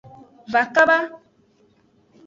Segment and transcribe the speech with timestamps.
[0.55, 0.97] Va kaba.